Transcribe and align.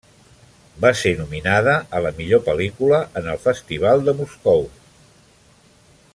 Va 0.85 0.89
ser 1.01 1.11
nominada 1.19 1.75
a 1.99 2.01
la 2.05 2.13
millor 2.21 2.41
pel·lícula 2.49 3.03
en 3.21 3.29
el 3.35 3.41
Festival 3.47 4.03
de 4.09 4.17
Moscou. 4.23 4.67